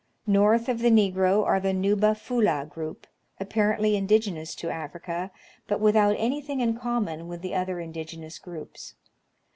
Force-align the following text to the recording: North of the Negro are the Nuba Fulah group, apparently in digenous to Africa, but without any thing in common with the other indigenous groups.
North 0.25 0.67
of 0.67 0.79
the 0.79 0.89
Negro 0.89 1.45
are 1.45 1.59
the 1.59 1.75
Nuba 1.75 2.15
Fulah 2.17 2.65
group, 2.67 3.05
apparently 3.39 3.95
in 3.95 4.07
digenous 4.07 4.55
to 4.55 4.71
Africa, 4.71 5.29
but 5.67 5.79
without 5.79 6.15
any 6.17 6.41
thing 6.41 6.59
in 6.59 6.75
common 6.75 7.27
with 7.27 7.43
the 7.43 7.53
other 7.53 7.79
indigenous 7.79 8.39
groups. 8.39 8.95